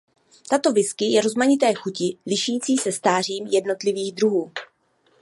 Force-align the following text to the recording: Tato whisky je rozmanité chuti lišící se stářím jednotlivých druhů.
Tato 0.51 0.71
whisky 0.71 1.11
je 1.11 1.21
rozmanité 1.21 1.73
chuti 1.73 2.17
lišící 2.25 2.77
se 2.77 2.91
stářím 2.91 3.47
jednotlivých 3.47 4.11
druhů. 4.13 4.51